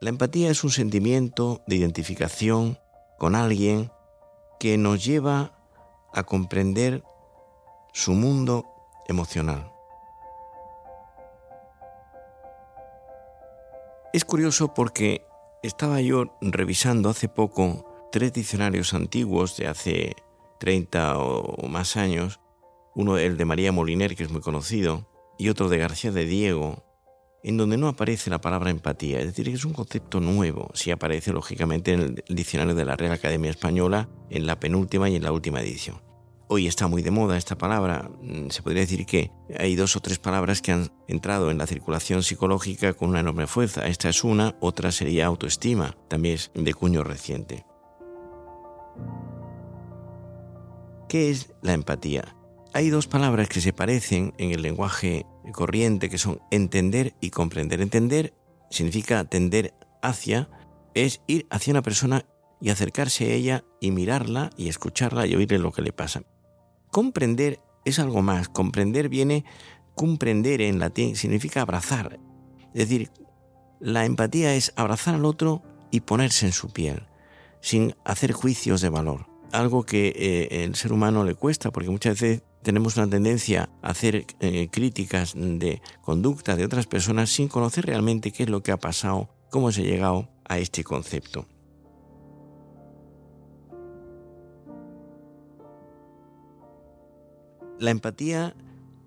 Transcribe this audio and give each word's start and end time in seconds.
La 0.00 0.10
empatía 0.10 0.48
es 0.50 0.62
un 0.62 0.70
sentimiento 0.70 1.62
de 1.66 1.74
identificación 1.74 2.78
con 3.18 3.34
alguien 3.34 3.90
que 4.60 4.78
nos 4.78 5.04
lleva 5.04 5.58
a 6.12 6.22
comprender 6.22 7.02
su 7.92 8.12
mundo 8.12 8.64
emocional. 9.08 9.72
Es 14.12 14.24
curioso 14.24 14.72
porque 14.72 15.26
estaba 15.64 16.00
yo 16.00 16.36
revisando 16.40 17.08
hace 17.08 17.28
poco 17.28 17.84
tres 18.12 18.32
diccionarios 18.32 18.94
antiguos 18.94 19.56
de 19.56 19.66
hace 19.66 20.14
30 20.60 21.18
o 21.18 21.66
más 21.66 21.96
años, 21.96 22.38
uno 22.94 23.18
el 23.18 23.36
de 23.36 23.44
María 23.44 23.72
Moliner, 23.72 24.14
que 24.14 24.22
es 24.22 24.30
muy 24.30 24.42
conocido, 24.42 25.08
y 25.38 25.48
otro 25.48 25.68
de 25.68 25.78
García 25.78 26.12
de 26.12 26.24
Diego, 26.24 26.84
en 27.42 27.56
donde 27.56 27.76
no 27.76 27.88
aparece 27.88 28.30
la 28.30 28.40
palabra 28.40 28.70
empatía, 28.70 29.20
es 29.20 29.26
decir, 29.26 29.46
que 29.46 29.54
es 29.54 29.64
un 29.64 29.72
concepto 29.72 30.20
nuevo, 30.20 30.70
sí 30.74 30.90
aparece 30.90 31.32
lógicamente 31.32 31.92
en 31.92 32.00
el 32.00 32.24
diccionario 32.28 32.74
de 32.74 32.84
la 32.84 32.96
Real 32.96 33.12
Academia 33.12 33.50
Española, 33.50 34.08
en 34.30 34.46
la 34.46 34.58
penúltima 34.58 35.08
y 35.08 35.16
en 35.16 35.22
la 35.22 35.32
última 35.32 35.60
edición. 35.60 36.00
Hoy 36.50 36.66
está 36.66 36.86
muy 36.86 37.02
de 37.02 37.10
moda 37.10 37.36
esta 37.36 37.58
palabra. 37.58 38.10
Mm, 38.22 38.48
se 38.48 38.62
podría 38.62 38.80
decir 38.80 39.04
que 39.04 39.30
hay 39.58 39.76
dos 39.76 39.96
o 39.96 40.00
tres 40.00 40.18
palabras 40.18 40.62
que 40.62 40.72
han 40.72 40.90
entrado 41.06 41.50
en 41.50 41.58
la 41.58 41.66
circulación 41.66 42.22
psicológica 42.22 42.94
con 42.94 43.10
una 43.10 43.20
enorme 43.20 43.46
fuerza. 43.46 43.86
Esta 43.86 44.08
es 44.08 44.24
una, 44.24 44.56
otra 44.60 44.90
sería 44.90 45.26
autoestima, 45.26 45.94
también 46.08 46.36
es 46.36 46.50
de 46.54 46.72
cuño 46.72 47.04
reciente. 47.04 47.66
¿Qué 51.06 51.30
es 51.30 51.52
la 51.60 51.74
empatía? 51.74 52.34
Hay 52.72 52.88
dos 52.88 53.08
palabras 53.08 53.48
que 53.48 53.60
se 53.60 53.74
parecen 53.74 54.32
en 54.38 54.52
el 54.52 54.62
lenguaje 54.62 55.26
corriente 55.52 56.10
que 56.10 56.18
son 56.18 56.40
entender 56.50 57.14
y 57.20 57.30
comprender. 57.30 57.80
Entender 57.80 58.34
significa 58.70 59.24
tender 59.24 59.74
hacia, 60.02 60.48
es 60.94 61.20
ir 61.26 61.46
hacia 61.50 61.72
una 61.72 61.82
persona 61.82 62.24
y 62.60 62.70
acercarse 62.70 63.24
a 63.24 63.34
ella 63.34 63.64
y 63.80 63.90
mirarla 63.90 64.50
y 64.56 64.68
escucharla 64.68 65.26
y 65.26 65.34
oírle 65.34 65.58
lo 65.58 65.72
que 65.72 65.82
le 65.82 65.92
pasa. 65.92 66.22
Comprender 66.90 67.60
es 67.84 67.98
algo 67.98 68.22
más. 68.22 68.48
Comprender 68.48 69.08
viene, 69.08 69.44
comprender 69.94 70.60
en 70.60 70.78
latín 70.78 71.16
significa 71.16 71.62
abrazar. 71.62 72.18
Es 72.74 72.88
decir, 72.88 73.10
la 73.80 74.04
empatía 74.04 74.54
es 74.54 74.72
abrazar 74.76 75.14
al 75.14 75.24
otro 75.24 75.62
y 75.90 76.00
ponerse 76.00 76.46
en 76.46 76.52
su 76.52 76.70
piel, 76.70 77.06
sin 77.60 77.94
hacer 78.04 78.32
juicios 78.32 78.80
de 78.80 78.88
valor. 78.88 79.26
Algo 79.52 79.84
que 79.84 80.08
eh, 80.08 80.64
el 80.64 80.74
ser 80.74 80.92
humano 80.92 81.24
le 81.24 81.34
cuesta, 81.34 81.70
porque 81.70 81.90
muchas 81.90 82.20
veces 82.20 82.42
tenemos 82.62 82.96
una 82.96 83.08
tendencia 83.08 83.70
a 83.82 83.90
hacer 83.90 84.26
eh, 84.40 84.68
críticas 84.70 85.34
de 85.36 85.80
conducta 86.02 86.56
de 86.56 86.64
otras 86.64 86.86
personas 86.86 87.30
sin 87.30 87.48
conocer 87.48 87.86
realmente 87.86 88.32
qué 88.32 88.44
es 88.44 88.50
lo 88.50 88.62
que 88.62 88.72
ha 88.72 88.76
pasado, 88.76 89.28
cómo 89.50 89.72
se 89.72 89.82
ha 89.82 89.84
llegado 89.84 90.28
a 90.44 90.58
este 90.58 90.84
concepto. 90.84 91.46
La 97.78 97.92
empatía 97.92 98.56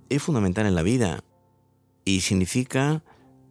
es 0.10 0.24
fundamental 0.24 0.66
en 0.66 0.76
la 0.76 0.82
vida 0.82 1.24
y 2.06 2.22
significa 2.22 3.04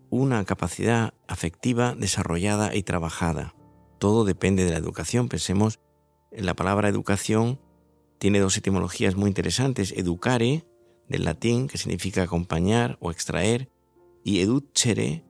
una 0.09 0.45
capacidad 0.45 1.15
afectiva 1.29 1.95
desarrollada 1.95 2.75
y 2.75 2.83
trabajada. 2.83 3.55
Todo 3.99 4.25
depende 4.25 4.65
de 4.65 4.71
la 4.71 4.79
educación. 4.79 5.29
Pensemos 5.29 5.79
en 6.33 6.47
la 6.47 6.55
palabra 6.55 6.89
educación 6.89 7.61
tiene 8.21 8.39
dos 8.39 8.55
etimologías 8.59 9.17
muy 9.17 9.29
interesantes. 9.29 9.93
Educare, 9.93 10.67
del 11.09 11.25
latín, 11.25 11.69
que 11.69 11.79
significa 11.79 12.23
acompañar 12.23 12.99
o 13.01 13.11
extraer, 13.11 13.71
y 14.23 14.41
educere, 14.41 15.25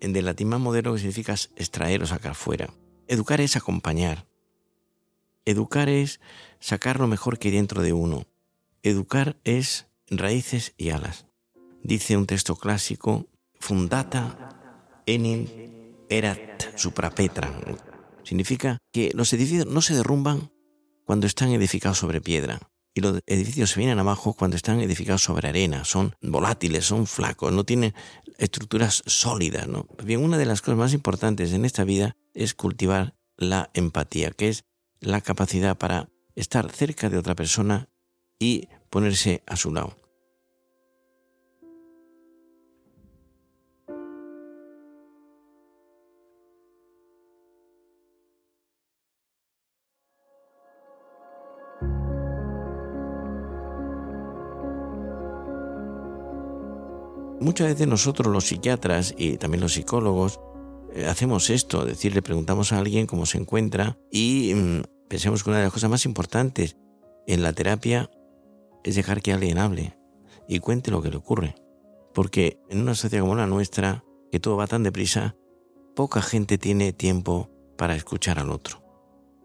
del 0.00 0.24
latín 0.24 0.48
más 0.48 0.58
moderno, 0.58 0.92
que 0.92 0.98
significa 0.98 1.34
extraer 1.54 2.02
o 2.02 2.06
sacar 2.06 2.34
fuera. 2.34 2.74
Educar 3.06 3.40
es 3.40 3.54
acompañar. 3.54 4.26
Educar 5.44 5.88
es 5.88 6.20
sacar 6.58 6.98
lo 6.98 7.06
mejor 7.06 7.38
que 7.38 7.48
hay 7.48 7.54
dentro 7.54 7.80
de 7.80 7.92
uno. 7.92 8.26
Educar 8.82 9.38
es 9.44 9.86
raíces 10.10 10.74
y 10.76 10.90
alas. 10.90 11.26
Dice 11.84 12.16
un 12.16 12.26
texto 12.26 12.56
clásico, 12.56 13.28
fundata 13.60 15.00
enim 15.06 15.46
erat 16.08 16.76
suprapetra. 16.76 17.54
Significa 18.24 18.78
que 18.90 19.12
los 19.14 19.32
edificios 19.32 19.66
no 19.66 19.80
se 19.80 19.94
derrumban 19.94 20.50
cuando 21.04 21.26
están 21.26 21.50
edificados 21.50 21.98
sobre 21.98 22.20
piedra. 22.20 22.60
Y 22.94 23.00
los 23.00 23.20
edificios 23.26 23.70
se 23.70 23.80
vienen 23.80 23.98
abajo 23.98 24.34
cuando 24.34 24.56
están 24.56 24.80
edificados 24.80 25.22
sobre 25.22 25.48
arena, 25.48 25.84
son 25.84 26.14
volátiles, 26.22 26.84
son 26.84 27.06
flacos, 27.06 27.52
no 27.52 27.64
tienen 27.64 27.92
estructuras 28.38 29.02
sólidas. 29.06 29.66
¿no? 29.66 29.86
Bien, 30.04 30.22
una 30.22 30.38
de 30.38 30.46
las 30.46 30.62
cosas 30.62 30.78
más 30.78 30.92
importantes 30.92 31.52
en 31.52 31.64
esta 31.64 31.82
vida 31.84 32.16
es 32.34 32.54
cultivar 32.54 33.16
la 33.36 33.70
empatía, 33.74 34.30
que 34.30 34.48
es 34.48 34.64
la 35.00 35.20
capacidad 35.20 35.76
para 35.76 36.08
estar 36.36 36.70
cerca 36.70 37.10
de 37.10 37.18
otra 37.18 37.34
persona 37.34 37.88
y 38.38 38.68
ponerse 38.90 39.42
a 39.46 39.56
su 39.56 39.72
lado. 39.72 40.03
Muchas 57.44 57.68
veces 57.68 57.86
nosotros 57.86 58.32
los 58.32 58.46
psiquiatras 58.46 59.14
y 59.18 59.36
también 59.36 59.60
los 59.60 59.74
psicólogos 59.74 60.40
eh, 60.94 61.04
hacemos 61.04 61.50
esto, 61.50 61.82
es 61.82 61.88
decir, 61.88 62.14
le 62.14 62.22
preguntamos 62.22 62.72
a 62.72 62.78
alguien 62.78 63.06
cómo 63.06 63.26
se 63.26 63.36
encuentra 63.36 63.98
y 64.10 64.54
mm, 64.54 64.82
pensemos 65.10 65.44
que 65.44 65.50
una 65.50 65.58
de 65.58 65.64
las 65.64 65.72
cosas 65.74 65.90
más 65.90 66.06
importantes 66.06 66.78
en 67.26 67.42
la 67.42 67.52
terapia 67.52 68.10
es 68.82 68.96
dejar 68.96 69.20
que 69.20 69.34
alguien 69.34 69.58
hable 69.58 69.94
y 70.48 70.60
cuente 70.60 70.90
lo 70.90 71.02
que 71.02 71.10
le 71.10 71.18
ocurre. 71.18 71.54
Porque 72.14 72.58
en 72.70 72.80
una 72.80 72.94
sociedad 72.94 73.22
como 73.22 73.34
la 73.34 73.46
nuestra, 73.46 74.04
que 74.32 74.40
todo 74.40 74.56
va 74.56 74.66
tan 74.66 74.82
deprisa, 74.82 75.36
poca 75.94 76.22
gente 76.22 76.56
tiene 76.56 76.94
tiempo 76.94 77.50
para 77.76 77.94
escuchar 77.94 78.38
al 78.38 78.48
otro. 78.48 78.82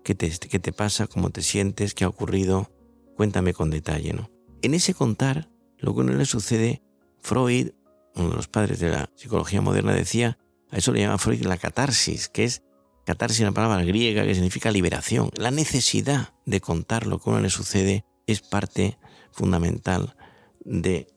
¿Qué 0.06 0.16
te, 0.16 0.72
pasa? 0.72 1.08
¿Cómo 1.08 1.32
te 1.32 1.42
sientes? 1.42 1.94
¿Qué 1.96 2.06
ha 2.06 2.08
ocurrido? 2.08 2.72
Cuéntame 3.18 3.54
con 3.54 3.70
detalle, 3.70 4.14
¿no? 4.14 4.30
En 4.62 4.74
ese 4.74 4.94
contar, 4.94 5.50
lo 5.78 5.94
que 5.94 6.00
uno 6.00 6.14
le 6.14 6.24
sucede, 6.24 6.82
Freud 7.22 7.72
uno 8.16 8.30
de 8.30 8.36
los 8.36 8.48
padres 8.48 8.80
de 8.80 8.90
la 8.90 9.10
psicología 9.16 9.62
moderna, 9.62 9.94
decía, 9.94 10.38
a 10.72 10.78
eso 10.78 10.92
le 10.92 11.02
llama 11.02 11.18
Freud 11.18 11.46
la 11.46 11.58
catarsis, 11.58 12.30
que 12.30 12.44
es 12.44 12.64
catarsis, 13.06 13.42
una 13.42 13.52
palabra 13.52 13.84
griega 13.84 14.24
que 14.24 14.36
significa 14.36 14.72
liberación. 14.72 15.32
La 15.36 15.52
necesidad 15.52 16.34
de 16.46 16.62
contar 16.62 17.08
lo 17.08 17.20
que 17.20 17.30
a 17.30 17.34
uno 17.34 17.42
le 17.42 17.50
sucede 17.50 18.06
es 18.28 18.42
parte 18.42 18.98
fundamental 19.32 20.16
de 20.64 21.08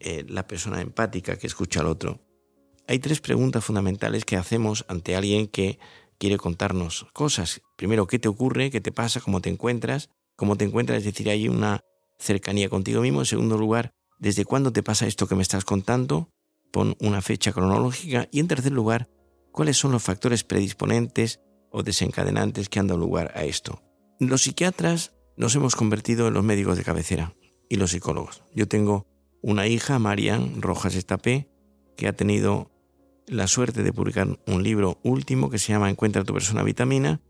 eh, 0.00 0.24
la 0.28 0.46
persona 0.46 0.80
empática 0.80 1.36
que 1.36 1.46
escucha 1.46 1.80
al 1.80 1.86
otro. 1.86 2.20
Hay 2.88 2.98
tres 2.98 3.20
preguntas 3.20 3.64
fundamentales 3.64 4.24
que 4.24 4.36
hacemos 4.36 4.84
ante 4.88 5.16
alguien 5.16 5.48
que 5.48 5.78
quiere 6.18 6.36
contarnos 6.36 7.06
cosas. 7.12 7.60
Primero, 7.76 8.06
¿qué 8.06 8.18
te 8.18 8.28
ocurre? 8.28 8.70
¿Qué 8.70 8.80
te 8.80 8.92
pasa? 8.92 9.20
¿Cómo 9.20 9.40
te 9.40 9.50
encuentras? 9.50 10.10
¿Cómo 10.36 10.56
te 10.56 10.64
encuentras? 10.64 10.98
Es 10.98 11.04
decir, 11.04 11.28
hay 11.28 11.48
una 11.48 11.80
cercanía 12.18 12.68
contigo 12.68 13.00
mismo. 13.02 13.20
En 13.20 13.26
segundo 13.26 13.58
lugar, 13.58 13.92
¿desde 14.18 14.44
cuándo 14.44 14.72
te 14.72 14.82
pasa 14.82 15.06
esto 15.06 15.26
que 15.26 15.34
me 15.34 15.42
estás 15.42 15.64
contando? 15.64 16.30
Pon 16.70 16.96
una 17.00 17.22
fecha 17.22 17.52
cronológica 17.52 18.28
y 18.30 18.40
en 18.40 18.48
tercer 18.48 18.72
lugar, 18.72 19.08
cuáles 19.52 19.76
son 19.76 19.92
los 19.92 20.02
factores 20.02 20.44
predisponentes 20.44 21.40
o 21.70 21.82
desencadenantes 21.82 22.68
que 22.68 22.78
han 22.78 22.86
dado 22.86 23.00
lugar 23.00 23.32
a 23.34 23.44
esto. 23.44 23.82
Los 24.18 24.42
psiquiatras 24.42 25.12
nos 25.36 25.54
hemos 25.54 25.76
convertido 25.76 26.28
en 26.28 26.34
los 26.34 26.44
médicos 26.44 26.76
de 26.76 26.84
cabecera 26.84 27.34
y 27.68 27.76
los 27.76 27.90
psicólogos. 27.90 28.42
Yo 28.54 28.68
tengo 28.68 29.06
una 29.42 29.66
hija, 29.66 29.98
Marian 29.98 30.62
Rojas 30.62 30.94
Estapé, 30.94 31.48
que 31.96 32.08
ha 32.08 32.12
tenido 32.12 32.70
la 33.26 33.46
suerte 33.46 33.82
de 33.82 33.92
publicar 33.92 34.38
un 34.46 34.62
libro 34.62 35.00
último 35.02 35.50
que 35.50 35.58
se 35.58 35.72
llama 35.72 35.90
Encuentra 35.90 36.24
tu 36.24 36.32
persona 36.32 36.62
vitamina, 36.62 37.20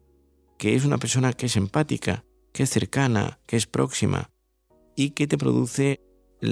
que 0.59 0.75
es 0.75 0.85
una 0.85 0.99
persona 0.99 1.33
que 1.33 1.47
es 1.47 1.57
empática, 1.57 2.25
que 2.53 2.63
es 2.65 2.71
cercana, 2.71 3.41
que 3.47 3.57
es 3.57 3.67
próxima 3.67 4.31
y 4.95 5.11
que 5.11 5.27
te 5.27 5.39
produce 5.39 6.01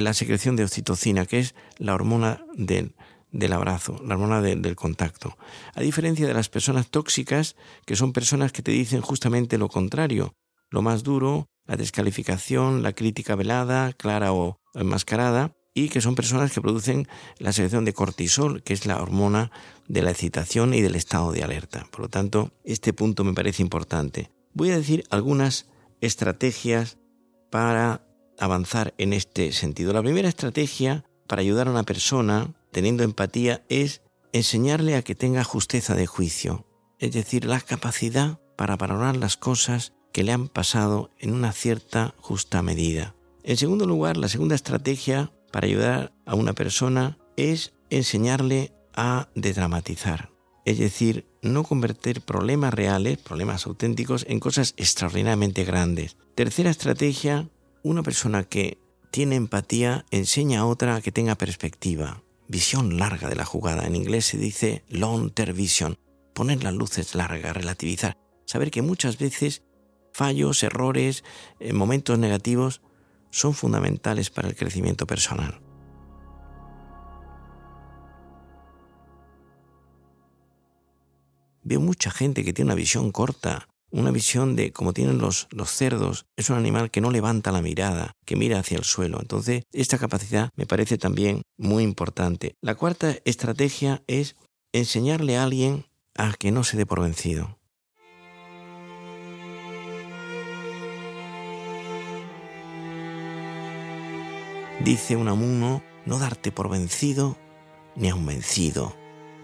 la 0.02 0.14
secreción 0.14 0.56
de 0.56 0.64
oxitocina, 0.64 1.26
que 1.26 1.38
es 1.38 1.54
la 1.78 1.94
hormona 1.94 2.44
del, 2.54 2.94
del 3.30 3.52
abrazo, 3.52 4.00
la 4.04 4.14
hormona 4.14 4.40
del 4.40 4.76
contacto. 4.76 5.36
A 5.74 5.80
diferencia 5.80 6.26
de 6.26 6.34
las 6.34 6.48
personas 6.48 6.88
tóxicas, 6.88 7.56
que 7.86 7.96
son 7.96 8.12
personas 8.12 8.52
que 8.52 8.62
te 8.62 8.72
dicen 8.72 9.00
justamente 9.00 9.58
lo 9.58 9.68
contrario, 9.68 10.34
lo 10.70 10.82
más 10.82 11.02
duro, 11.02 11.46
la 11.66 11.76
descalificación, 11.76 12.82
la 12.82 12.92
crítica 12.92 13.36
velada, 13.36 13.92
clara 13.92 14.32
o 14.32 14.60
enmascarada, 14.74 15.52
y 15.74 15.88
que 15.88 16.00
son 16.00 16.14
personas 16.14 16.52
que 16.52 16.60
producen 16.60 17.08
la 17.38 17.52
secreción 17.52 17.84
de 17.84 17.92
cortisol, 17.92 18.62
que 18.62 18.74
es 18.74 18.86
la 18.86 19.02
hormona 19.02 19.50
de 19.88 20.02
la 20.02 20.12
excitación 20.12 20.72
y 20.72 20.80
del 20.80 20.94
estado 20.94 21.32
de 21.32 21.42
alerta. 21.42 21.86
Por 21.90 22.00
lo 22.02 22.08
tanto, 22.08 22.52
este 22.64 22.92
punto 22.92 23.24
me 23.24 23.34
parece 23.34 23.62
importante. 23.62 24.30
Voy 24.52 24.70
a 24.70 24.76
decir 24.76 25.04
algunas 25.10 25.66
estrategias 26.00 26.98
para 27.50 28.06
avanzar 28.38 28.94
en 28.98 29.12
este 29.12 29.52
sentido. 29.52 29.92
La 29.92 30.02
primera 30.02 30.28
estrategia 30.28 31.04
para 31.26 31.40
ayudar 31.40 31.68
a 31.68 31.70
una 31.70 31.84
persona 31.84 32.54
teniendo 32.70 33.02
empatía 33.02 33.64
es 33.68 34.02
enseñarle 34.32 34.96
a 34.96 35.02
que 35.02 35.14
tenga 35.14 35.44
justeza 35.44 35.94
de 35.94 36.06
juicio, 36.06 36.66
es 36.98 37.12
decir, 37.12 37.44
la 37.44 37.60
capacidad 37.60 38.40
para 38.56 38.76
valorar 38.76 39.16
las 39.16 39.36
cosas 39.36 39.92
que 40.12 40.24
le 40.24 40.32
han 40.32 40.48
pasado 40.48 41.10
en 41.18 41.32
una 41.32 41.52
cierta 41.52 42.14
justa 42.18 42.62
medida. 42.62 43.14
En 43.42 43.56
segundo 43.56 43.86
lugar, 43.86 44.16
la 44.16 44.28
segunda 44.28 44.54
estrategia 44.54 45.32
para 45.52 45.66
ayudar 45.66 46.12
a 46.26 46.34
una 46.34 46.52
persona 46.52 47.18
es 47.36 47.74
enseñarle 47.90 48.72
a 48.94 49.28
dedramatizar, 49.34 50.30
es 50.64 50.78
decir, 50.78 51.26
no 51.42 51.62
convertir 51.62 52.20
problemas 52.22 52.72
reales, 52.72 53.18
problemas 53.18 53.66
auténticos, 53.66 54.24
en 54.28 54.40
cosas 54.40 54.74
extraordinariamente 54.76 55.64
grandes. 55.64 56.16
Tercera 56.34 56.70
estrategia, 56.70 57.48
una 57.84 58.02
persona 58.02 58.44
que 58.44 58.78
tiene 59.10 59.36
empatía 59.36 60.06
enseña 60.10 60.60
a 60.60 60.66
otra 60.66 61.00
que 61.02 61.12
tenga 61.12 61.36
perspectiva, 61.36 62.22
visión 62.48 62.98
larga 62.98 63.28
de 63.28 63.36
la 63.36 63.44
jugada. 63.44 63.86
En 63.86 63.94
inglés 63.94 64.24
se 64.24 64.38
dice 64.38 64.82
long 64.88 65.30
term 65.30 65.54
vision, 65.54 65.98
poner 66.32 66.64
las 66.64 66.74
luces 66.74 67.14
largas, 67.14 67.54
relativizar, 67.54 68.16
saber 68.46 68.70
que 68.70 68.82
muchas 68.82 69.18
veces 69.18 69.62
fallos, 70.12 70.62
errores, 70.62 71.24
eh, 71.60 71.74
momentos 71.74 72.18
negativos 72.18 72.80
son 73.30 73.52
fundamentales 73.52 74.30
para 74.30 74.48
el 74.48 74.56
crecimiento 74.56 75.06
personal. 75.06 75.60
Veo 81.62 81.80
mucha 81.80 82.10
gente 82.10 82.44
que 82.44 82.52
tiene 82.52 82.68
una 82.68 82.76
visión 82.76 83.12
corta, 83.12 83.68
una 83.94 84.10
visión 84.10 84.56
de 84.56 84.72
como 84.72 84.92
tienen 84.92 85.18
los, 85.18 85.46
los 85.50 85.70
cerdos, 85.70 86.26
es 86.36 86.50
un 86.50 86.56
animal 86.56 86.90
que 86.90 87.00
no 87.00 87.12
levanta 87.12 87.52
la 87.52 87.62
mirada, 87.62 88.16
que 88.26 88.34
mira 88.34 88.58
hacia 88.58 88.76
el 88.76 88.84
suelo. 88.84 89.20
Entonces, 89.20 89.62
esta 89.72 89.98
capacidad 89.98 90.50
me 90.56 90.66
parece 90.66 90.98
también 90.98 91.42
muy 91.56 91.84
importante. 91.84 92.56
La 92.60 92.74
cuarta 92.74 93.14
estrategia 93.24 94.02
es 94.08 94.34
enseñarle 94.72 95.36
a 95.36 95.44
alguien 95.44 95.86
a 96.16 96.32
que 96.32 96.50
no 96.50 96.64
se 96.64 96.76
dé 96.76 96.86
por 96.86 97.02
vencido. 97.02 97.56
Dice 104.80 105.14
un 105.14 105.28
amuno, 105.28 105.84
no 106.04 106.18
darte 106.18 106.50
por 106.50 106.68
vencido 106.68 107.38
ni 107.94 108.10
a 108.10 108.16
un 108.16 108.26
vencido, 108.26 108.96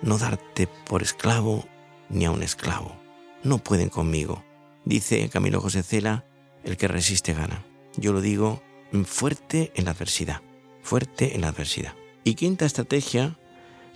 no 0.03 0.19
darte 0.19 0.67
por 0.67 1.03
esclavo 1.03 1.65
ni 2.09 2.25
a 2.25 2.33
un 2.33 2.43
esclavo 2.43 3.00
no 3.43 3.59
pueden 3.59 3.89
conmigo. 3.89 4.45
Dice 4.85 5.29
Camilo 5.29 5.61
José 5.61 5.83
Cela, 5.83 6.25
el 6.65 6.77
que 6.77 6.89
resiste 6.89 7.35
gana. 7.35 7.65
Yo 7.97 8.13
lo 8.13 8.21
digo 8.21 8.63
fuerte 9.05 9.73
en 9.75 9.85
la 9.85 9.93
adversidad, 9.93 10.43
fuerte 10.83 11.35
en 11.35 11.43
la 11.43 11.49
adversidad. 11.49 11.95
Y 12.25 12.35
quinta 12.35 12.67
estrategia, 12.67 13.39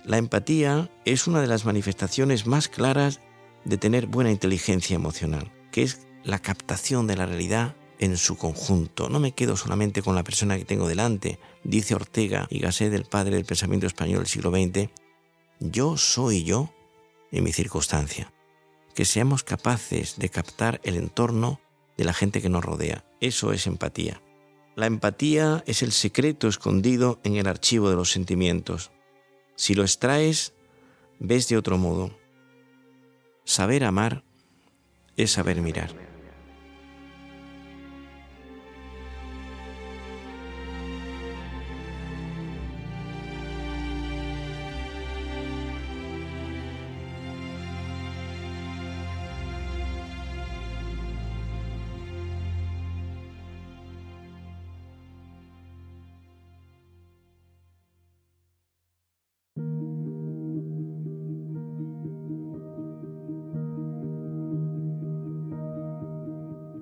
la 0.03 0.17
empatía 0.17 0.89
es 1.05 1.27
una 1.27 1.41
de 1.41 1.47
las 1.47 1.65
manifestaciones 1.65 2.45
más 2.45 2.67
claras 2.67 3.19
de 3.65 3.77
tener 3.77 4.07
buena 4.07 4.31
inteligencia 4.31 4.95
emocional, 4.95 5.51
que 5.71 5.83
es 5.83 6.07
la 6.23 6.39
captación 6.39 7.07
de 7.07 7.17
la 7.17 7.25
realidad 7.25 7.75
en 7.99 8.17
su 8.17 8.37
conjunto. 8.37 9.09
No 9.09 9.19
me 9.19 9.31
quedo 9.31 9.57
solamente 9.57 10.01
con 10.01 10.15
la 10.15 10.23
persona 10.23 10.57
que 10.57 10.65
tengo 10.65 10.87
delante, 10.87 11.39
dice 11.63 11.95
Ortega 11.95 12.47
y 12.49 12.59
Gasset, 12.59 12.93
el 12.93 13.05
padre 13.05 13.35
del 13.35 13.45
pensamiento 13.45 13.87
español 13.87 14.19
del 14.19 14.27
siglo 14.27 14.51
XX. 14.51 14.89
Yo 15.59 15.97
soy 15.97 16.43
yo 16.43 16.73
en 17.31 17.43
mi 17.43 17.51
circunstancia 17.51 18.31
que 18.95 19.05
seamos 19.05 19.43
capaces 19.43 20.17
de 20.17 20.29
captar 20.29 20.81
el 20.83 20.95
entorno 20.95 21.59
de 21.97 22.05
la 22.05 22.13
gente 22.13 22.41
que 22.41 22.49
nos 22.49 22.65
rodea. 22.65 23.05
Eso 23.19 23.53
es 23.53 23.67
empatía. 23.67 24.21
La 24.75 24.87
empatía 24.87 25.63
es 25.67 25.83
el 25.83 25.91
secreto 25.91 26.47
escondido 26.47 27.19
en 27.23 27.35
el 27.35 27.47
archivo 27.47 27.89
de 27.89 27.95
los 27.95 28.11
sentimientos. 28.11 28.91
Si 29.55 29.75
lo 29.75 29.83
extraes, 29.83 30.53
ves 31.19 31.47
de 31.47 31.57
otro 31.57 31.77
modo. 31.77 32.17
Saber 33.43 33.83
amar 33.83 34.23
es 35.17 35.31
saber 35.31 35.61
mirar. 35.61 36.14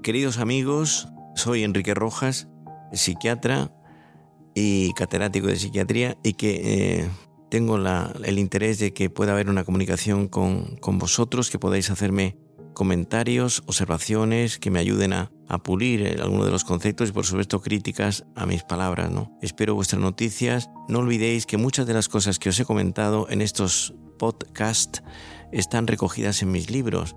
Queridos 0.03 0.37
amigos, 0.37 1.07
soy 1.33 1.63
Enrique 1.63 1.93
Rojas, 1.93 2.49
psiquiatra 2.91 3.71
y 4.53 4.91
catedrático 4.95 5.47
de 5.47 5.55
psiquiatría 5.55 6.17
y 6.21 6.33
que 6.33 6.99
eh, 6.99 7.09
tengo 7.49 7.77
el 7.77 8.37
interés 8.37 8.79
de 8.79 8.93
que 8.93 9.09
pueda 9.09 9.31
haber 9.31 9.49
una 9.49 9.63
comunicación 9.63 10.27
con, 10.27 10.77
vosotros, 10.81 11.49
que 11.49 11.57
podáis 11.57 11.89
hacerme 11.89 12.35
comentarios, 12.73 13.63
observaciones 13.65 14.59
que 14.59 14.71
me 14.71 14.79
ayuden 14.79 15.13
a, 15.13 15.31
pulir 15.63 16.01
eh, 16.01 16.17
alguno 16.21 16.43
de 16.43 16.51
los 16.51 16.65
conceptos 16.65 17.07
y 17.07 17.13
por 17.13 17.25
supuesto 17.25 17.61
críticas 17.61 18.25
a 18.35 18.45
mis 18.45 18.63
palabras. 18.63 19.09
¿no? 19.09 19.37
Espero 19.41 19.73
vuestras 19.73 20.01
noticias. 20.01 20.69
No 20.89 20.99
olvidéis 20.99 21.45
que 21.45 21.55
muchas 21.55 21.87
de 21.87 21.93
las 21.93 22.09
cosas 22.09 22.39
que 22.39 22.49
os 22.49 22.59
he 22.59 22.65
comentado 22.65 23.27
en 23.29 23.41
estos 23.41 23.93
podcasts 24.19 25.01
están 25.53 25.87
recogidas 25.87 26.41
en 26.41 26.51
mis 26.51 26.69
libros 26.69 27.15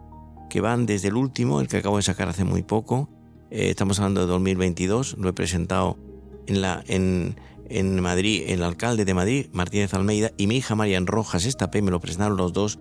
que 0.49 0.61
van 0.61 0.87
desde 0.87 1.09
el 1.09 1.17
último, 1.17 1.61
el 1.61 1.69
que 1.69 1.79
acabo 1.79 1.97
de 1.97 2.03
sacar 2.03 2.29
hace 2.29 2.45
muy 2.45 2.63
poco, 2.63 3.09
eh, 3.51 3.71
estamos 3.71 3.99
hablando 3.99 4.23
de 4.23 4.27
2022, 4.27 5.17
lo 5.19 5.29
he 5.29 5.33
presentado 5.33 5.99
en, 6.47 6.61
la, 6.61 6.83
en, 6.89 7.37
en 7.69 8.01
Madrid, 8.01 8.45
el 8.47 8.63
alcalde 8.63 9.05
de 9.05 9.15
Madrid, 9.15 9.47
Martínez 9.53 9.95
Almeida, 9.95 10.33
y 10.37 10.47
mi 10.47 10.57
hija 10.57 10.75
Marian 10.75 11.07
Rojas 11.07 11.45
Estapé, 11.45 11.83
me 11.83 11.91
lo 11.91 12.01
presentaron 12.01 12.37
los 12.37 12.53
dos, 12.53 12.79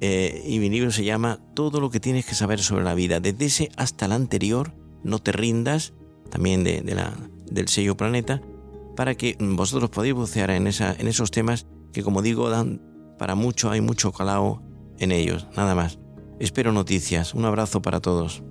eh, 0.00 0.42
y 0.46 0.58
mi 0.58 0.70
libro 0.70 0.90
se 0.90 1.04
llama 1.04 1.40
Todo 1.54 1.80
lo 1.80 1.90
que 1.90 2.00
tienes 2.00 2.24
que 2.24 2.34
saber 2.34 2.60
sobre 2.60 2.84
la 2.84 2.94
vida, 2.94 3.20
desde 3.20 3.44
ese 3.44 3.68
hasta 3.76 4.06
el 4.06 4.12
anterior, 4.12 4.74
no 5.04 5.18
te 5.18 5.32
rindas, 5.32 5.92
también 6.30 6.64
de, 6.64 6.82
la, 6.94 7.12
del 7.50 7.68
sello 7.68 7.96
Planeta, 7.96 8.40
para 8.96 9.14
que 9.14 9.36
vosotros 9.38 9.90
podáis 9.90 10.14
bucear 10.14 10.50
en, 10.50 10.66
esa, 10.66 10.94
en 10.98 11.08
esos 11.08 11.30
temas 11.30 11.66
que, 11.92 12.02
como 12.02 12.22
digo, 12.22 12.48
dan 12.50 12.82
para 13.18 13.34
mucho, 13.34 13.70
hay 13.70 13.80
mucho 13.80 14.12
calao 14.12 14.62
en 14.98 15.12
ellos, 15.12 15.46
nada 15.56 15.74
más. 15.74 15.98
Espero 16.40 16.72
noticias. 16.72 17.34
Un 17.34 17.44
abrazo 17.44 17.82
para 17.82 18.00
todos. 18.00 18.42